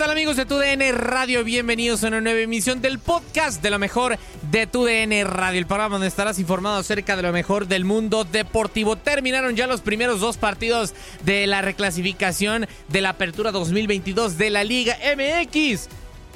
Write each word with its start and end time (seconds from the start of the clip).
Tal 0.00 0.10
amigos 0.12 0.36
de 0.36 0.46
TUDN 0.46 0.96
Radio? 0.96 1.44
Bienvenidos 1.44 2.02
a 2.02 2.08
una 2.08 2.22
nueva 2.22 2.40
emisión 2.40 2.80
del 2.80 2.98
podcast 2.98 3.62
de 3.62 3.68
lo 3.68 3.78
mejor 3.78 4.16
de 4.50 4.66
TUDN 4.66 5.26
Radio, 5.26 5.58
el 5.58 5.66
programa 5.66 5.96
donde 5.96 6.08
estarás 6.08 6.38
informado 6.38 6.78
acerca 6.78 7.16
de 7.16 7.22
lo 7.22 7.34
mejor 7.34 7.66
del 7.66 7.84
mundo 7.84 8.24
deportivo. 8.24 8.96
Terminaron 8.96 9.56
ya 9.56 9.66
los 9.66 9.82
primeros 9.82 10.20
dos 10.20 10.38
partidos 10.38 10.94
de 11.26 11.46
la 11.46 11.60
reclasificación 11.60 12.66
de 12.88 13.00
la 13.02 13.10
Apertura 13.10 13.52
2022 13.52 14.38
de 14.38 14.48
la 14.48 14.64
Liga 14.64 14.96
MX. 15.04 15.90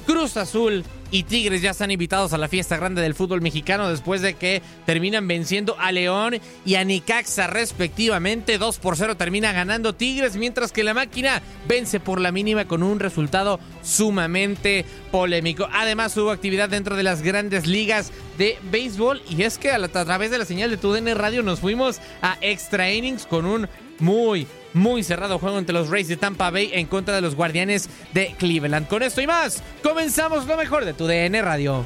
Cruz 0.05 0.37
Azul 0.37 0.85
y 1.15 1.23
Tigres 1.23 1.61
ya 1.61 1.71
están 1.71 1.91
invitados 1.91 2.33
a 2.33 2.37
la 2.37 2.49
fiesta 2.49 2.75
grande 2.75 3.01
del 3.01 3.15
fútbol 3.15 3.39
mexicano 3.39 3.87
después 3.87 4.21
de 4.21 4.33
que 4.33 4.61
terminan 4.85 5.29
venciendo 5.29 5.77
a 5.79 5.93
León 5.93 6.41
y 6.65 6.75
a 6.75 6.83
Nicaxa 6.83 7.47
respectivamente. 7.47 8.57
2 8.57 8.79
por 8.79 8.97
0 8.97 9.15
termina 9.15 9.53
ganando 9.53 9.95
Tigres, 9.95 10.35
mientras 10.35 10.73
que 10.73 10.83
la 10.83 10.93
máquina 10.93 11.41
vence 11.69 12.01
por 12.01 12.19
la 12.19 12.33
mínima 12.33 12.65
con 12.65 12.83
un 12.83 12.99
resultado 12.99 13.61
sumamente 13.81 14.83
polémico. 15.09 15.69
Además 15.71 16.17
hubo 16.17 16.31
actividad 16.31 16.67
dentro 16.67 16.97
de 16.97 17.03
las 17.03 17.21
grandes 17.21 17.65
ligas 17.65 18.11
de 18.37 18.57
béisbol 18.69 19.21
y 19.29 19.43
es 19.43 19.57
que 19.57 19.71
a, 19.71 19.77
a 19.77 19.87
través 19.87 20.31
de 20.31 20.37
la 20.37 20.43
señal 20.43 20.69
de 20.69 20.75
TUDN 20.75 21.15
Radio 21.15 21.43
nos 21.43 21.61
fuimos 21.61 22.01
a 22.21 22.37
extra 22.41 22.91
innings 22.91 23.25
con 23.25 23.45
un 23.45 23.69
muy, 23.99 24.47
muy 24.75 25.03
cerrado 25.03 25.39
juego 25.39 25.57
entre 25.57 25.73
los 25.73 25.89
Rays 25.89 26.07
de 26.07 26.17
Tampa 26.17 26.51
Bay 26.51 26.69
en 26.73 26.85
contra 26.85 27.15
de 27.15 27.21
los 27.21 27.35
Guardianes 27.35 27.89
de 28.13 28.35
Cleveland. 28.37 28.87
Con 28.87 29.01
esto 29.01 29.21
y 29.21 29.27
más, 29.27 29.63
comenzamos 29.81 30.45
lo 30.45 30.57
mejor 30.57 30.85
de 30.85 30.93
tu 30.93 31.07
DN 31.07 31.41
Radio. 31.41 31.85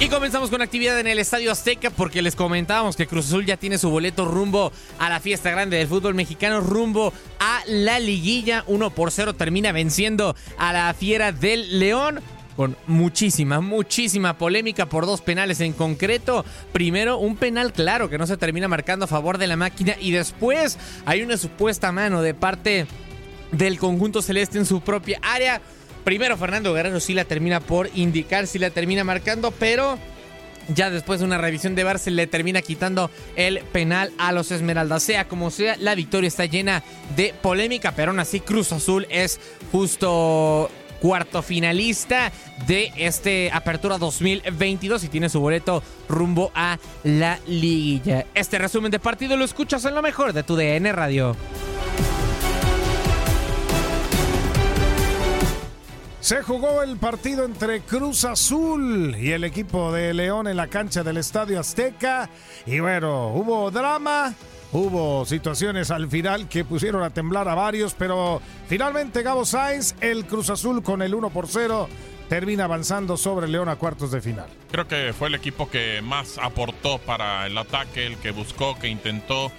Y 0.00 0.08
comenzamos 0.08 0.48
con 0.48 0.62
actividad 0.62 0.98
en 0.98 1.06
el 1.06 1.18
Estadio 1.18 1.52
Azteca 1.52 1.90
porque 1.90 2.22
les 2.22 2.34
comentábamos 2.34 2.96
que 2.96 3.06
Cruz 3.06 3.26
Azul 3.26 3.44
ya 3.44 3.58
tiene 3.58 3.76
su 3.76 3.90
boleto 3.90 4.24
rumbo 4.24 4.72
a 4.98 5.10
la 5.10 5.20
fiesta 5.20 5.50
grande 5.50 5.76
del 5.76 5.88
fútbol 5.88 6.14
mexicano, 6.14 6.62
rumbo 6.62 7.12
a 7.38 7.60
la 7.66 7.98
liguilla. 7.98 8.64
1 8.66 8.90
por 8.90 9.10
0 9.10 9.34
termina 9.34 9.72
venciendo 9.72 10.34
a 10.56 10.72
la 10.72 10.94
Fiera 10.94 11.32
del 11.32 11.78
León 11.78 12.20
con 12.60 12.76
muchísima, 12.86 13.62
muchísima 13.62 14.36
polémica 14.36 14.84
por 14.84 15.06
dos 15.06 15.22
penales 15.22 15.62
en 15.62 15.72
concreto. 15.72 16.44
Primero, 16.74 17.16
un 17.16 17.36
penal 17.36 17.72
claro 17.72 18.10
que 18.10 18.18
no 18.18 18.26
se 18.26 18.36
termina 18.36 18.68
marcando 18.68 19.06
a 19.06 19.08
favor 19.08 19.38
de 19.38 19.46
la 19.46 19.56
máquina 19.56 19.94
y 19.98 20.10
después 20.10 20.76
hay 21.06 21.22
una 21.22 21.38
supuesta 21.38 21.90
mano 21.90 22.20
de 22.20 22.34
parte 22.34 22.86
del 23.50 23.78
conjunto 23.78 24.20
celeste 24.20 24.58
en 24.58 24.66
su 24.66 24.82
propia 24.82 25.20
área. 25.22 25.62
Primero 26.04 26.36
Fernando 26.36 26.74
Guerrero 26.74 27.00
sí 27.00 27.14
la 27.14 27.24
termina 27.24 27.60
por 27.60 27.88
indicar, 27.94 28.46
sí 28.46 28.58
la 28.58 28.68
termina 28.68 29.04
marcando, 29.04 29.52
pero 29.52 29.98
ya 30.68 30.90
después 30.90 31.20
de 31.20 31.24
una 31.24 31.38
revisión 31.38 31.74
de 31.74 31.84
VAR 31.84 31.98
se 31.98 32.10
le 32.10 32.26
termina 32.26 32.60
quitando 32.60 33.10
el 33.36 33.60
penal 33.72 34.12
a 34.18 34.32
los 34.32 34.50
Esmeraldas. 34.50 35.02
Sea 35.02 35.28
como 35.28 35.50
sea, 35.50 35.78
la 35.78 35.94
victoria 35.94 36.28
está 36.28 36.44
llena 36.44 36.82
de 37.16 37.32
polémica, 37.40 37.94
pero 37.96 38.10
aún 38.10 38.20
así 38.20 38.40
Cruz 38.40 38.70
Azul 38.72 39.06
es 39.08 39.40
justo 39.72 40.70
cuarto 41.00 41.42
finalista 41.42 42.30
de 42.66 42.92
este 42.96 43.50
Apertura 43.52 43.98
2022 43.98 45.04
y 45.04 45.08
tiene 45.08 45.28
su 45.28 45.40
boleto 45.40 45.82
rumbo 46.08 46.52
a 46.54 46.78
la 47.04 47.38
liguilla. 47.46 48.26
Este 48.34 48.58
resumen 48.58 48.90
de 48.90 48.98
partido 48.98 49.36
lo 49.36 49.44
escuchas 49.44 49.84
en 49.84 49.94
lo 49.94 50.02
mejor 50.02 50.32
de 50.32 50.42
tu 50.42 50.56
DN 50.56 50.92
Radio. 50.92 51.36
Se 56.20 56.42
jugó 56.42 56.82
el 56.82 56.98
partido 56.98 57.46
entre 57.46 57.80
Cruz 57.80 58.26
Azul 58.26 59.16
y 59.18 59.32
el 59.32 59.42
equipo 59.42 59.90
de 59.90 60.12
León 60.12 60.48
en 60.48 60.56
la 60.58 60.66
cancha 60.66 61.02
del 61.02 61.16
Estadio 61.16 61.58
Azteca. 61.58 62.28
Y 62.66 62.78
bueno, 62.78 63.28
hubo 63.28 63.70
drama, 63.70 64.34
hubo 64.70 65.24
situaciones 65.24 65.90
al 65.90 66.08
final 66.08 66.46
que 66.46 66.64
pusieron 66.64 67.02
a 67.02 67.10
temblar 67.10 67.48
a 67.48 67.54
varios, 67.54 67.94
pero 67.94 68.42
finalmente 68.70 69.24
Gabo 69.24 69.44
Sainz, 69.44 69.96
el 70.00 70.26
Cruz 70.26 70.48
Azul 70.48 70.80
con 70.84 71.02
el 71.02 71.12
1 71.12 71.30
por 71.30 71.48
0, 71.48 71.88
termina 72.28 72.64
avanzando 72.66 73.16
sobre 73.16 73.48
León 73.48 73.68
a 73.68 73.74
cuartos 73.74 74.12
de 74.12 74.20
final. 74.20 74.46
Creo 74.70 74.86
que 74.86 75.12
fue 75.12 75.26
el 75.26 75.34
equipo 75.34 75.68
que 75.68 76.00
más 76.02 76.38
aportó 76.38 76.98
para 76.98 77.48
el 77.48 77.58
ataque, 77.58 78.06
el 78.06 78.16
que 78.18 78.30
buscó, 78.30 78.78
que 78.78 78.86
intentó. 78.86 79.50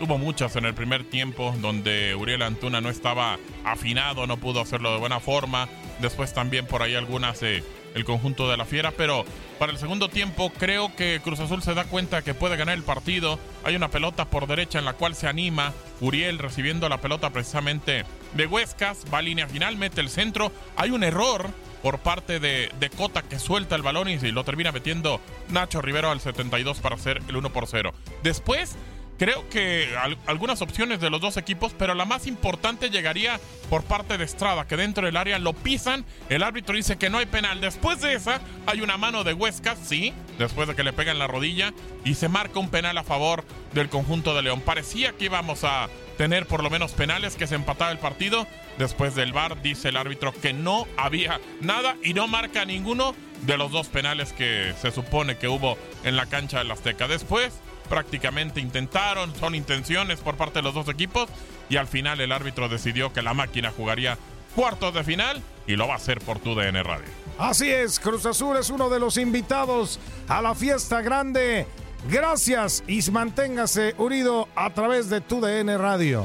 Hubo 0.00 0.18
muchas 0.18 0.54
en 0.54 0.66
el 0.66 0.74
primer 0.74 1.02
tiempo 1.02 1.52
donde 1.60 2.14
Uriel 2.14 2.42
Antuna 2.42 2.80
no 2.80 2.90
estaba 2.90 3.38
afinado, 3.64 4.28
no 4.28 4.36
pudo 4.36 4.60
hacerlo 4.60 4.92
de 4.92 5.00
buena 5.00 5.18
forma. 5.18 5.68
Después 6.00 6.32
también 6.32 6.64
por 6.64 6.82
ahí 6.82 6.94
algunas 6.94 7.40
de 7.40 7.64
el 7.96 8.04
conjunto 8.04 8.48
de 8.48 8.56
la 8.56 8.66
Fiera, 8.66 8.92
pero 8.92 9.24
para 9.58 9.72
el 9.72 9.78
segundo 9.78 10.08
tiempo 10.08 10.52
creo 10.56 10.94
que 10.94 11.20
Cruz 11.24 11.40
Azul 11.40 11.60
se 11.60 11.74
da 11.74 11.86
cuenta 11.86 12.22
que 12.22 12.34
puede 12.34 12.56
ganar 12.56 12.76
el 12.76 12.84
partido. 12.84 13.40
Hay 13.64 13.74
una 13.74 13.88
pelota 13.88 14.26
por 14.26 14.46
derecha 14.46 14.78
en 14.78 14.84
la 14.84 14.92
cual 14.92 15.16
se 15.16 15.26
anima. 15.26 15.72
Uriel 16.00 16.38
recibiendo 16.38 16.88
la 16.88 17.00
pelota 17.00 17.30
precisamente 17.30 18.04
de 18.34 18.46
Huescas, 18.46 19.04
va 19.12 19.18
a 19.18 19.22
línea 19.22 19.46
final, 19.48 19.76
mete 19.76 20.00
el 20.00 20.08
centro. 20.10 20.52
Hay 20.76 20.90
un 20.90 21.02
error 21.04 21.50
por 21.82 21.98
parte 22.00 22.40
de, 22.40 22.70
de 22.78 22.90
Cota 22.90 23.22
que 23.22 23.38
suelta 23.38 23.74
el 23.74 23.82
balón 23.82 24.08
y 24.08 24.18
lo 24.32 24.44
termina 24.44 24.70
metiendo 24.72 25.20
Nacho 25.48 25.80
Rivero 25.80 26.10
al 26.10 26.20
72 26.20 26.78
para 26.80 26.96
hacer 26.96 27.22
el 27.28 27.36
1 27.36 27.50
por 27.52 27.66
0. 27.66 27.92
Después 28.22 28.76
creo 29.18 29.46
que 29.50 29.94
al- 29.98 30.16
algunas 30.26 30.62
opciones 30.62 31.00
de 31.00 31.10
los 31.10 31.20
dos 31.20 31.36
equipos, 31.36 31.74
pero 31.78 31.94
la 31.94 32.04
más 32.06 32.26
importante 32.26 32.88
llegaría 32.90 33.38
por 33.68 33.82
parte 33.84 34.16
de 34.16 34.24
Estrada, 34.24 34.66
que 34.66 34.76
dentro 34.78 35.04
del 35.06 35.16
área 35.16 35.38
lo 35.38 35.52
pisan, 35.52 36.04
el 36.30 36.42
árbitro 36.42 36.74
dice 36.74 36.96
que 36.96 37.10
no 37.10 37.18
hay 37.18 37.26
penal. 37.26 37.60
Después 37.60 38.00
de 38.00 38.14
esa, 38.14 38.40
hay 38.66 38.80
una 38.80 38.96
mano 38.96 39.22
de 39.24 39.34
Huesca, 39.34 39.76
sí, 39.76 40.12
después 40.38 40.68
de 40.68 40.74
que 40.74 40.84
le 40.84 40.92
pegan 40.94 41.18
la 41.18 41.26
rodilla, 41.26 41.72
y 42.04 42.14
se 42.14 42.28
marca 42.28 42.58
un 42.60 42.70
penal 42.70 42.96
a 42.96 43.04
favor 43.04 43.44
del 43.74 43.88
conjunto 43.90 44.34
de 44.34 44.42
León. 44.42 44.60
Parecía 44.62 45.12
que 45.12 45.26
íbamos 45.26 45.64
a 45.64 45.88
tener 46.20 46.44
por 46.44 46.62
lo 46.62 46.68
menos 46.68 46.92
penales, 46.92 47.34
que 47.34 47.46
se 47.46 47.54
empataba 47.54 47.90
el 47.90 47.96
partido. 47.96 48.46
Después 48.76 49.14
del 49.14 49.32
VAR 49.32 49.62
dice 49.62 49.88
el 49.88 49.96
árbitro 49.96 50.34
que 50.34 50.52
no 50.52 50.86
había 50.98 51.40
nada 51.62 51.96
y 52.04 52.12
no 52.12 52.28
marca 52.28 52.66
ninguno 52.66 53.14
de 53.46 53.56
los 53.56 53.70
dos 53.72 53.88
penales 53.88 54.34
que 54.34 54.74
se 54.82 54.90
supone 54.90 55.38
que 55.38 55.48
hubo 55.48 55.78
en 56.04 56.16
la 56.16 56.26
cancha 56.26 56.58
del 56.58 56.70
Azteca. 56.72 57.08
Después 57.08 57.54
prácticamente 57.88 58.60
intentaron, 58.60 59.34
son 59.34 59.54
intenciones 59.54 60.20
por 60.20 60.36
parte 60.36 60.58
de 60.58 60.62
los 60.64 60.74
dos 60.74 60.90
equipos 60.90 61.30
y 61.70 61.78
al 61.78 61.86
final 61.86 62.20
el 62.20 62.32
árbitro 62.32 62.68
decidió 62.68 63.14
que 63.14 63.22
la 63.22 63.32
máquina 63.32 63.72
jugaría 63.74 64.18
cuartos 64.54 64.92
de 64.92 65.04
final 65.04 65.42
y 65.66 65.76
lo 65.76 65.88
va 65.88 65.94
a 65.94 65.96
hacer 65.96 66.20
por 66.20 66.38
tu 66.38 66.54
DN 66.54 66.82
Radio. 66.82 67.08
Así 67.38 67.70
es, 67.70 67.98
Cruz 67.98 68.26
Azul 68.26 68.58
es 68.58 68.68
uno 68.68 68.90
de 68.90 69.00
los 69.00 69.16
invitados 69.16 69.98
a 70.28 70.42
la 70.42 70.54
fiesta 70.54 71.00
grande. 71.00 71.66
Gracias 72.08 72.82
y 72.86 73.02
manténgase 73.10 73.94
unido 73.98 74.48
a 74.54 74.72
través 74.72 75.10
de 75.10 75.20
tu 75.20 75.40
DN 75.40 75.76
Radio. 75.76 76.24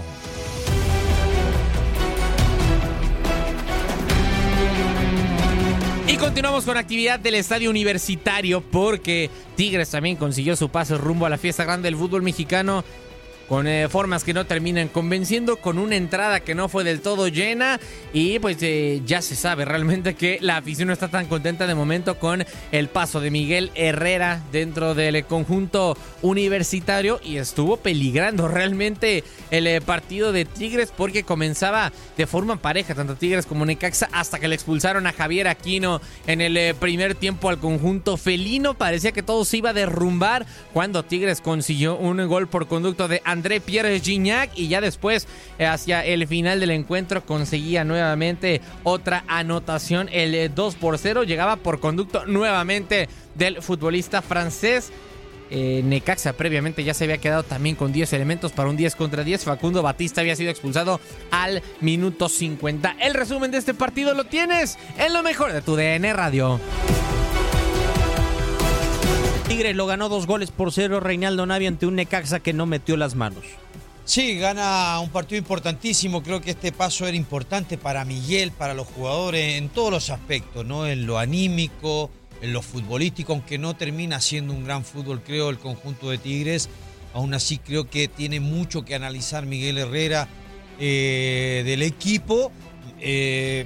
Y 6.08 6.18
continuamos 6.18 6.64
con 6.64 6.78
actividad 6.78 7.20
del 7.20 7.36
estadio 7.36 7.70
universitario 7.70 8.62
porque 8.62 9.30
Tigres 9.56 9.90
también 9.90 10.16
consiguió 10.16 10.56
su 10.56 10.70
pase 10.70 10.98
rumbo 10.98 11.26
a 11.26 11.30
la 11.30 11.38
fiesta 11.38 11.66
grande 11.66 11.88
del 11.88 11.98
fútbol 11.98 12.22
mexicano 12.22 12.86
con 13.48 13.68
eh, 13.68 13.88
formas 13.90 14.24
que 14.24 14.34
no 14.34 14.46
terminan 14.46 14.88
convenciendo, 14.88 15.58
con 15.58 15.78
una 15.78 15.96
entrada 15.96 16.40
que 16.40 16.56
no 16.56 16.70
fue 16.70 16.84
del 16.84 17.02
todo 17.02 17.28
llena. 17.28 17.80
Y 18.14 18.40
pues 18.40 18.58
eh, 18.62 19.02
ya 19.06 19.22
se 19.22 19.36
sabe 19.36 19.66
realmente 19.66 20.16
que 20.16 20.38
la 20.42 20.58
afición 20.58 20.88
no 20.88 20.94
está 20.94 21.08
tan 21.08 21.28
contenta 21.28 21.68
de 21.68 21.76
momento 21.76 22.18
con 22.20 22.46
el 22.72 22.88
paso 22.90 23.20
de 23.20 23.32
Miguel 23.32 23.72
Herrera 23.76 24.42
dentro 24.52 24.96
del 24.96 25.26
conjunto 25.26 25.98
universitario. 26.22 27.20
Y 27.24 27.38
estuvo 27.38 27.78
peligrando 27.78 28.48
realmente 28.48 29.24
el 29.52 29.68
eh, 29.68 29.82
partido 29.82 30.32
de 30.32 30.46
Tigres 30.46 30.92
porque 30.96 31.24
comenzaba 31.24 31.92
de 32.18 32.28
forma 32.28 32.58
pareja 32.58 32.96
tanto 32.96 33.16
Tigres 33.16 33.46
como 33.46 33.66
Necaxa 33.66 34.10
hasta 34.12 34.40
que 34.40 34.48
le 34.48 34.56
expulsaron 34.56 35.08
a 35.08 35.14
Javier 35.14 35.48
Aquino 35.48 36.02
en 36.28 36.42
el 36.42 36.58
eh, 36.58 36.74
primer 36.74 37.16
tiempo 37.16 37.50
al 37.50 37.60
conjunto 37.60 38.18
felino. 38.18 38.74
Parecía 38.74 39.12
que 39.12 39.24
todo 39.24 39.46
se 39.46 39.58
iba 39.58 39.72
a 39.72 39.74
derrumbar 39.74 40.46
cuando 40.74 41.04
Tigres 41.04 41.42
consiguió 41.42 41.98
un 41.98 42.26
gol 42.28 42.48
por 42.48 42.68
conducto 42.68 43.08
de 43.08 43.22
André 43.36 43.60
Pierre 43.60 44.00
Gignac 44.00 44.52
y 44.56 44.70
ya 44.70 44.80
después 44.80 45.28
eh, 45.60 45.66
hacia 45.66 46.06
el 46.06 46.26
final 46.26 46.62
del 46.62 46.72
encuentro 46.72 47.26
conseguía 47.26 47.84
nuevamente 47.84 48.62
otra 48.84 49.26
anotación 49.28 50.10
el 50.14 50.34
eh, 50.34 50.50
2 50.50 50.76
por 50.76 50.98
0 50.98 51.24
llegaba 51.24 51.58
por 51.58 51.82
conducto 51.82 52.26
nuevamente 52.26 53.10
del 53.36 53.62
futbolista 53.62 54.22
francés 54.22 54.94
eh, 55.52 55.82
Necaxa 55.84 56.34
previamente 56.34 56.84
ya 56.84 56.94
se 56.94 57.04
había 57.04 57.18
quedado 57.18 57.44
también 57.44 57.76
con 57.76 57.92
10 57.92 58.14
elementos 58.14 58.52
para 58.52 58.70
un 58.70 58.78
10 58.78 58.96
contra 58.96 59.24
10. 59.24 59.44
Facundo 59.44 59.84
Batista 59.84 60.22
había 60.22 60.36
sido 60.36 60.50
expulsado 60.50 61.00
al 61.30 61.62
minuto 61.82 62.30
50. 62.30 62.96
El 63.00 63.14
resumen 63.14 63.52
de 63.52 63.60
este 63.60 63.76
partido 63.76 64.16
lo 64.16 64.24
tienes 64.24 64.80
en 64.98 65.14
lo 65.14 65.22
mejor 65.22 65.54
de 65.54 65.62
tu 65.62 65.76
DN 65.76 66.12
Radio. 66.14 66.60
Tigres 69.56 69.78
lo 69.78 69.86
ganó 69.86 70.10
dos 70.10 70.28
goles 70.28 70.52
por 70.52 70.74
cero 70.74 71.00
Reinaldo 71.00 71.46
Navia 71.46 71.70
ante 71.70 71.86
un 71.86 71.96
Necaxa 71.96 72.42
que 72.42 72.52
no 72.52 72.66
metió 72.66 72.98
las 72.98 73.16
manos. 73.16 73.46
Sí, 74.04 74.38
gana 74.38 75.00
un 75.00 75.08
partido 75.08 75.40
importantísimo. 75.40 76.22
Creo 76.24 76.42
que 76.42 76.52
este 76.52 76.74
paso 76.74 77.08
era 77.08 77.16
importante 77.16 77.78
para 77.78 78.04
Miguel, 78.04 78.52
para 78.52 78.74
los 78.74 78.86
jugadores, 78.86 79.58
en 79.58 79.70
todos 79.70 79.92
los 79.92 80.10
aspectos, 80.10 80.66
¿no? 80.66 80.88
En 80.88 81.08
lo 81.08 81.20
anímico, 81.20 82.12
en 82.42 82.52
lo 82.52 82.62
futbolístico, 82.62 83.32
aunque 83.32 83.58
no 83.58 83.78
termina 83.78 84.20
siendo 84.20 84.52
un 84.52 84.66
gran 84.66 84.84
fútbol, 84.84 85.22
creo, 85.24 85.50
el 85.50 85.58
conjunto 85.58 86.10
de 86.10 86.18
Tigres. 86.18 86.68
Aún 87.14 87.34
así, 87.34 87.58
creo 87.58 87.90
que 87.90 88.10
tiene 88.10 88.42
mucho 88.42 88.84
que 88.84 88.94
analizar 88.94 89.46
Miguel 89.46 89.78
Herrera 89.78 90.28
eh, 90.82 91.64
del 91.66 91.82
equipo. 91.82 92.52
Eh, 93.00 93.66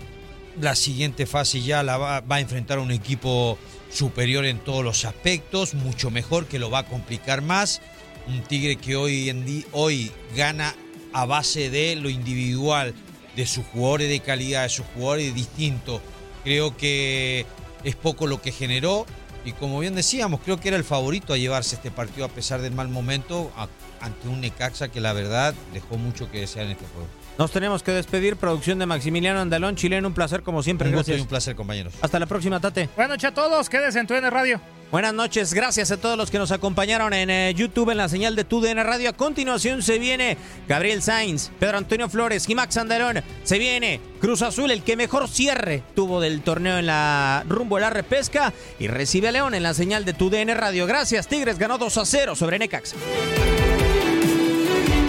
la 0.62 0.76
siguiente 0.76 1.26
fase 1.26 1.64
ya 1.64 1.82
la 1.82 1.98
va, 1.98 2.20
va 2.22 2.36
a 2.36 2.42
enfrentar 2.42 2.78
a 2.78 2.82
un 2.82 2.92
equipo 2.92 3.58
superior 3.90 4.46
en 4.46 4.60
todos 4.60 4.84
los 4.84 5.06
aspectos, 5.06 5.74
mucho 5.74 6.12
mejor, 6.12 6.46
que 6.46 6.60
lo 6.60 6.70
va 6.70 6.80
a 6.80 6.86
complicar 6.86 7.42
más. 7.42 7.82
Un 8.28 8.42
Tigre 8.44 8.76
que 8.76 8.96
hoy, 8.96 9.30
en 9.30 9.66
hoy 9.72 10.12
gana 10.36 10.76
a 11.14 11.26
base 11.26 11.70
de 11.70 11.96
lo 11.96 12.10
individual, 12.10 12.94
de 13.36 13.46
sus 13.46 13.66
jugadores 13.66 14.10
de 14.10 14.20
calidad, 14.20 14.64
de 14.64 14.70
sus 14.70 14.86
jugadores 14.94 15.34
distintos. 15.34 16.02
Creo 16.44 16.78
que 16.78 17.46
es 17.84 17.96
poco 17.96 18.28
lo 18.28 18.42
que 18.42 18.52
generó 18.52 19.06
y 19.46 19.52
como 19.54 19.80
bien 19.80 19.96
decíamos, 19.96 20.42
creo 20.44 20.60
que 20.60 20.68
era 20.68 20.78
el 20.78 20.84
favorito 20.84 21.34
a 21.34 21.38
llevarse 21.38 21.76
este 21.76 21.92
partido 21.92 22.26
a 22.26 22.30
pesar 22.30 22.62
del 22.62 22.74
mal 22.74 22.90
momento 22.90 23.52
a- 23.58 23.68
ante 24.04 24.28
un 24.28 24.42
Necaxa 24.42 24.90
que 24.90 25.00
la 25.02 25.14
verdad 25.14 25.54
dejó 25.74 25.98
mucho 25.98 26.30
que 26.32 26.40
desear 26.42 26.66
en 26.66 26.72
este 26.74 26.86
juego. 26.94 27.08
Nos 27.38 27.52
tenemos 27.52 27.84
que 27.84 27.92
despedir. 27.92 28.36
Producción 28.36 28.80
de 28.80 28.86
Maximiliano 28.86 29.40
Andalón, 29.40 29.76
chileno. 29.76 30.08
Un 30.10 30.14
placer 30.14 30.44
como 30.44 30.62
siempre. 30.62 30.90
Un 30.90 30.96
gusto 30.96 31.12
y 31.12 31.14
Gracias. 31.14 31.22
un 31.26 31.30
placer, 31.30 31.56
compañeros. 31.56 31.94
Hasta 32.02 32.20
la 32.20 32.26
próxima, 32.26 32.60
Tate. 32.60 32.90
Buenas 32.98 33.12
noches 33.16 33.30
a 33.32 33.34
todos, 33.34 33.70
quédense 33.70 34.00
en 34.00 34.08
TUN 34.08 34.30
Radio. 34.30 34.60
Buenas 34.92 35.14
noches, 35.14 35.54
gracias 35.54 35.92
a 35.92 35.98
todos 35.98 36.18
los 36.18 36.32
que 36.32 36.40
nos 36.40 36.52
acompañaron 36.52 37.14
en 37.14 37.30
eh, 37.30 37.54
YouTube 37.56 37.92
en 37.92 37.98
la 37.98 38.10
señal 38.10 38.36
de 38.36 38.44
TUDN 38.44 38.84
Radio. 38.84 39.12
A 39.12 39.14
continuación 39.14 39.84
se 39.84 40.00
viene 40.00 40.36
Gabriel 40.68 41.04
Sainz, 41.04 41.52
Pedro 41.60 41.78
Antonio 41.78 42.10
Flores 42.10 42.50
y 42.50 42.56
Max 42.56 42.76
Andalón. 42.76 43.22
Se 43.44 43.60
viene 43.60 44.02
Cruz 44.20 44.42
Azul, 44.42 44.72
el 44.72 44.82
que 44.82 44.96
mejor 44.96 45.28
cierre 45.28 45.84
tuvo 45.96 46.20
del 46.20 46.42
torneo 46.42 46.80
en 46.80 46.88
la 46.88 47.46
rumbo 47.48 47.78
a 47.78 47.82
la 47.82 47.92
repesca. 47.92 48.52
Y 48.80 48.88
recibe 48.88 49.28
a 49.28 49.32
León 49.32 49.54
en 49.54 49.62
la 49.62 49.76
señal 49.76 50.06
de 50.06 50.14
TUDN 50.14 50.56
Radio. 50.56 50.88
Gracias, 50.88 51.28
Tigres 51.28 51.60
ganó 51.60 51.78
2 51.78 51.96
a 51.96 52.06
0 52.06 52.36
sobre 52.36 52.58
Necaxa. 52.58 52.96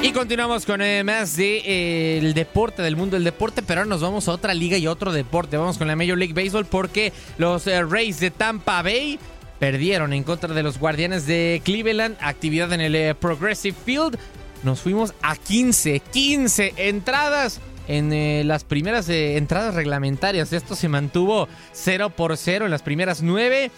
Y 0.02 0.12
continuamos 0.12 0.66
con 0.66 0.82
eh, 0.82 1.04
más 1.04 1.36
de 1.36 1.56
eh, 1.56 2.18
el 2.18 2.34
deporte, 2.34 2.82
del 2.82 2.96
mundo 2.96 3.16
del 3.16 3.24
deporte, 3.24 3.62
pero 3.62 3.80
ahora 3.80 3.88
nos 3.88 4.02
vamos 4.02 4.28
a 4.28 4.32
otra 4.32 4.52
liga 4.52 4.76
y 4.76 4.86
otro 4.86 5.10
deporte. 5.10 5.56
Vamos 5.56 5.78
con 5.78 5.86
la 5.88 5.96
Major 5.96 6.18
League 6.18 6.34
Baseball 6.34 6.66
porque 6.66 7.14
los 7.38 7.64
Rays 7.64 8.20
de 8.20 8.30
Tampa 8.30 8.82
Bay 8.82 9.18
perdieron 9.60 10.12
en 10.12 10.24
contra 10.24 10.52
de 10.52 10.64
los 10.64 10.80
Guardianes 10.80 11.26
de 11.26 11.62
Cleveland. 11.64 12.16
Actividad 12.20 12.72
en 12.72 12.80
el 12.80 12.96
eh, 12.96 13.14
Progressive 13.14 13.76
Field. 13.84 14.18
Nos 14.64 14.80
fuimos 14.80 15.14
a 15.22 15.36
15, 15.36 16.00
15 16.00 16.74
entradas. 16.76 17.60
En 17.86 18.12
eh, 18.12 18.42
las 18.44 18.64
primeras 18.64 19.08
eh, 19.08 19.36
entradas 19.36 19.74
reglamentarias, 19.74 20.52
esto 20.52 20.74
se 20.74 20.88
mantuvo 20.88 21.48
0 21.72 22.10
por 22.10 22.36
0 22.36 22.64
en 22.64 22.70
las 22.70 22.82
primeras 22.82 23.22
9 23.22 23.70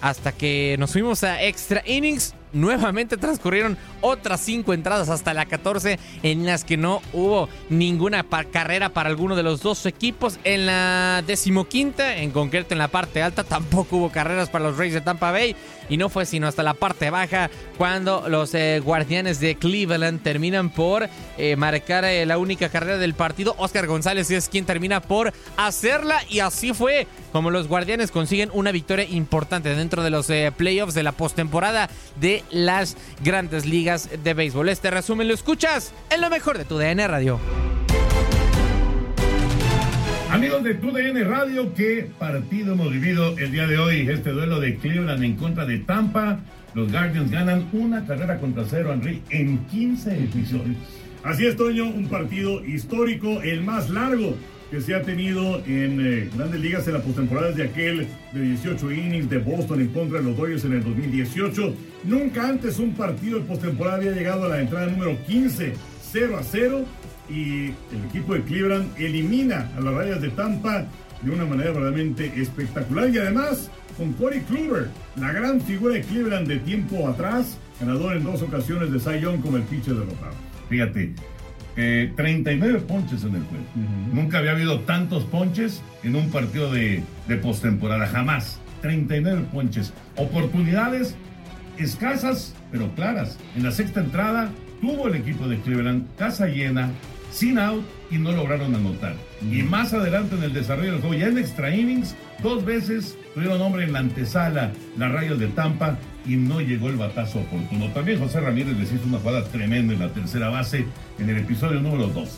hasta 0.00 0.32
que 0.32 0.76
nos 0.78 0.92
fuimos 0.92 1.22
a 1.24 1.42
extra 1.42 1.82
innings. 1.86 2.34
Nuevamente 2.56 3.18
transcurrieron 3.18 3.76
otras 4.00 4.40
cinco 4.40 4.72
entradas 4.72 5.10
hasta 5.10 5.34
la 5.34 5.44
14 5.44 5.98
en 6.22 6.46
las 6.46 6.64
que 6.64 6.78
no 6.78 7.02
hubo 7.12 7.50
ninguna 7.68 8.24
carrera 8.50 8.88
para 8.88 9.10
alguno 9.10 9.36
de 9.36 9.42
los 9.42 9.60
dos 9.60 9.84
equipos. 9.84 10.38
En 10.42 10.64
la 10.64 11.22
decimoquinta, 11.26 12.16
en 12.16 12.30
concreto 12.30 12.72
en 12.72 12.78
la 12.78 12.88
parte 12.88 13.22
alta, 13.22 13.44
tampoco 13.44 13.98
hubo 13.98 14.10
carreras 14.10 14.48
para 14.48 14.64
los 14.64 14.78
Rays 14.78 14.94
de 14.94 15.02
Tampa 15.02 15.32
Bay. 15.32 15.54
Y 15.90 15.98
no 15.98 16.08
fue 16.08 16.24
sino 16.24 16.48
hasta 16.48 16.62
la 16.62 16.72
parte 16.72 17.10
baja 17.10 17.50
cuando 17.76 18.26
los 18.26 18.54
eh, 18.54 18.80
guardianes 18.82 19.38
de 19.38 19.56
Cleveland 19.56 20.22
terminan 20.22 20.70
por 20.70 21.08
eh, 21.36 21.56
marcar 21.56 22.06
eh, 22.06 22.24
la 22.24 22.38
única 22.38 22.70
carrera 22.70 22.96
del 22.96 23.12
partido. 23.12 23.54
Oscar 23.58 23.86
González 23.86 24.30
es 24.30 24.48
quien 24.48 24.64
termina 24.64 25.02
por 25.02 25.34
hacerla 25.58 26.20
y 26.30 26.40
así 26.40 26.72
fue 26.72 27.06
como 27.36 27.50
los 27.50 27.68
guardianes 27.68 28.10
consiguen 28.10 28.48
una 28.54 28.72
victoria 28.72 29.04
importante 29.04 29.74
dentro 29.74 30.02
de 30.02 30.08
los 30.08 30.30
eh, 30.30 30.50
playoffs 30.56 30.94
de 30.94 31.02
la 31.02 31.12
postemporada 31.12 31.90
de 32.18 32.42
las 32.50 32.96
grandes 33.22 33.66
ligas 33.66 34.08
de 34.24 34.32
béisbol. 34.32 34.70
Este 34.70 34.90
resumen 34.90 35.28
lo 35.28 35.34
escuchas 35.34 35.92
en 36.08 36.22
lo 36.22 36.30
mejor 36.30 36.56
de 36.56 36.64
tu 36.64 36.78
DN 36.78 37.06
Radio. 37.06 37.38
Amigos 40.30 40.64
de 40.64 40.76
TUDN 40.76 41.28
Radio, 41.28 41.74
¿qué 41.74 42.08
partido 42.18 42.72
hemos 42.72 42.90
vivido 42.90 43.36
el 43.36 43.52
día 43.52 43.66
de 43.66 43.76
hoy? 43.76 44.08
Este 44.08 44.30
duelo 44.30 44.58
de 44.58 44.76
Cleveland 44.76 45.22
en 45.22 45.36
contra 45.36 45.66
de 45.66 45.80
Tampa. 45.80 46.40
Los 46.72 46.90
Guardians 46.90 47.30
ganan 47.30 47.68
una 47.74 48.06
carrera 48.06 48.40
contra 48.40 48.64
cero, 48.64 48.94
Henry, 48.94 49.22
en 49.28 49.58
15 49.66 50.24
episodios. 50.24 50.78
Así 51.22 51.44
es, 51.44 51.54
Toño, 51.54 51.84
un 51.84 52.08
partido 52.08 52.64
histórico, 52.64 53.42
el 53.42 53.60
más 53.62 53.90
largo 53.90 54.36
que 54.76 54.82
se 54.82 54.94
ha 54.94 55.00
tenido 55.00 55.62
en 55.64 56.06
eh, 56.06 56.28
grandes 56.36 56.60
ligas 56.60 56.86
en 56.86 56.92
la 56.92 57.00
postemporada 57.00 57.48
desde 57.48 57.62
aquel 57.62 58.06
de 58.34 58.40
18 58.42 58.92
innings 58.92 59.30
de 59.30 59.38
Boston 59.38 59.80
en 59.80 59.88
contra 59.88 60.18
de 60.18 60.24
los 60.24 60.36
Dodgers 60.36 60.66
en 60.66 60.74
el 60.74 60.84
2018. 60.84 61.74
Nunca 62.04 62.46
antes 62.46 62.78
un 62.78 62.92
partido 62.92 63.38
de 63.38 63.46
postemporada 63.46 63.96
había 63.96 64.12
llegado 64.12 64.44
a 64.44 64.48
la 64.48 64.60
entrada 64.60 64.88
número 64.88 65.16
15, 65.26 65.72
0 66.12 66.36
a 66.38 66.42
0, 66.42 66.84
y 67.30 67.68
el 67.68 68.04
equipo 68.10 68.34
de 68.34 68.42
Cleveland 68.42 69.00
elimina 69.00 69.72
a 69.78 69.80
las 69.80 69.94
rayas 69.94 70.20
de 70.20 70.28
Tampa 70.28 70.84
de 71.22 71.30
una 71.30 71.46
manera 71.46 71.70
verdaderamente 71.70 72.30
espectacular 72.36 73.08
y 73.08 73.16
además 73.16 73.70
con 73.96 74.12
Corey 74.12 74.40
Kluber, 74.40 74.88
la 75.18 75.32
gran 75.32 75.58
figura 75.62 75.94
de 75.94 76.02
Cleveland 76.02 76.48
de 76.48 76.58
tiempo 76.58 77.08
atrás, 77.08 77.56
ganador 77.80 78.14
en 78.14 78.24
dos 78.24 78.42
ocasiones 78.42 78.92
de 78.92 79.00
Cy 79.00 79.20
Young 79.22 79.40
como 79.40 79.56
el 79.56 79.62
pitcher 79.62 79.94
derrotado. 79.94 80.34
Fíjate, 80.68 81.14
eh, 81.76 82.12
39 82.16 82.80
ponches 82.80 83.22
en 83.24 83.36
el 83.36 83.42
juego. 83.42 83.64
Nunca 84.12 84.38
había 84.38 84.52
habido 84.52 84.80
tantos 84.80 85.24
ponches 85.24 85.82
en 86.02 86.16
un 86.16 86.30
partido 86.30 86.72
de, 86.72 87.02
de 87.28 87.36
postemporada, 87.36 88.06
jamás. 88.06 88.60
39 88.82 89.46
ponches. 89.52 89.92
Oportunidades 90.16 91.16
escasas, 91.78 92.54
pero 92.70 92.90
claras. 92.94 93.38
En 93.56 93.64
la 93.64 93.72
sexta 93.72 94.00
entrada 94.00 94.50
tuvo 94.80 95.08
el 95.08 95.16
equipo 95.16 95.48
de 95.48 95.58
Cleveland 95.60 96.06
casa 96.16 96.46
llena, 96.46 96.90
sin 97.36 97.58
out 97.58 97.84
y 98.10 98.16
no 98.16 98.32
lograron 98.32 98.74
anotar. 98.74 99.14
Y 99.42 99.62
más 99.62 99.92
adelante 99.92 100.36
en 100.36 100.44
el 100.44 100.54
desarrollo 100.54 100.92
del 100.92 101.00
juego, 101.00 101.14
ya 101.14 101.28
en 101.28 101.38
extra 101.38 101.74
innings, 101.74 102.14
dos 102.42 102.64
veces 102.64 103.18
tuvieron 103.34 103.60
hombre 103.60 103.84
en 103.84 103.92
la 103.92 103.98
antesala, 103.98 104.72
las 104.96 105.12
rayas 105.12 105.38
de 105.38 105.48
Tampa, 105.48 105.98
y 106.26 106.36
no 106.36 106.60
llegó 106.60 106.88
el 106.88 106.96
batazo 106.96 107.40
oportuno. 107.40 107.92
También 107.92 108.18
José 108.18 108.40
Ramírez 108.40 108.76
les 108.78 108.92
hizo 108.92 109.06
una 109.06 109.18
jugada 109.18 109.44
tremenda 109.44 109.92
en 109.92 110.00
la 110.00 110.08
tercera 110.08 110.48
base 110.48 110.86
en 111.18 111.28
el 111.28 111.36
episodio 111.36 111.80
número 111.80 112.08
12. 112.08 112.30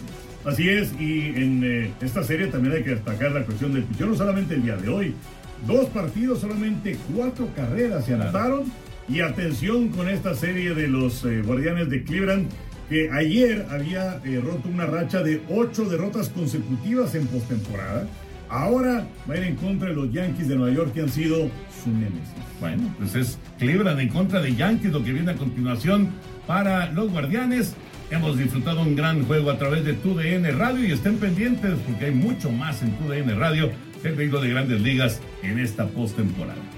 Así 0.45 0.69
es, 0.69 0.93
y 0.99 1.29
en 1.37 1.63
eh, 1.65 1.91
esta 2.01 2.23
serie 2.25 2.49
también 2.49 2.75
hay 2.75 2.83
que 2.83 2.91
destacar 2.91 3.33
la 3.33 3.45
cuestión 3.45 3.75
del 3.75 3.85
pichón, 3.85 4.11
no 4.11 4.17
solamente 4.17 4.55
el 4.55 4.63
día 4.63 4.77
de 4.77 4.89
hoy. 4.89 5.15
Dos 5.67 5.87
partidos, 5.87 6.41
solamente 6.41 6.97
cuatro 7.15 7.49
carreras 7.55 8.05
se 8.05 8.15
anotaron. 8.15 8.65
Y 9.09 9.21
atención 9.21 9.89
con 9.89 10.07
esta 10.07 10.35
serie 10.35 10.75
de 10.75 10.87
los 10.87 11.25
eh, 11.25 11.41
Guardianes 11.41 11.89
de 11.89 12.05
Cleveland, 12.05 12.51
que 12.89 13.11
ayer 13.11 13.67
había 13.71 14.21
eh, 14.25 14.41
roto 14.43 14.69
una 14.69 14.87
racha 14.87 15.23
de 15.23 15.43
ocho 15.49 15.85
derrotas 15.85 16.29
consecutivas 16.31 17.15
en 17.15 17.27
postemporada. 17.27 18.07
Ahora 18.49 19.07
va 19.29 19.35
a 19.35 19.37
ir 19.37 19.45
en 19.45 19.57
contra 19.57 19.89
de 19.89 19.95
los 19.95 20.11
Yankees 20.11 20.49
de 20.49 20.57
Nueva 20.57 20.75
York, 20.75 20.95
que 20.95 21.03
han 21.03 21.11
sido 21.11 21.51
su 21.83 21.91
némesis. 21.91 22.33
Bueno, 22.61 22.95
pues 22.99 23.15
es 23.15 23.39
Cleveland 23.59 24.01
en 24.01 24.09
contra 24.09 24.41
de 24.41 24.55
Yankees, 24.55 24.93
lo 24.93 25.05
que 25.05 25.13
viene 25.13 25.33
a 25.33 25.35
continuación 25.35 26.09
para 26.47 26.91
los 26.93 27.11
Guardianes. 27.11 27.75
Hemos 28.11 28.39
disfrutado 28.39 28.81
un 28.81 28.97
gran 28.97 29.27
juego 29.27 29.51
a 29.51 29.59
través 29.59 29.85
de 29.85 29.93
TUDN 29.93 30.59
Radio 30.59 30.87
y 30.87 30.93
estén 30.93 31.19
pendientes 31.19 31.75
porque 31.87 32.07
hay 32.07 32.15
mucho 32.15 32.51
más 32.51 32.83
en 32.83 32.93
TUDN 32.93 33.39
Radio, 33.39 33.71
el 34.03 34.15
vehículo 34.15 34.41
de 34.41 34.49
grandes 34.49 34.81
ligas 34.81 35.21
en 35.43 35.59
esta 35.59 35.87
postemporada. 35.89 36.78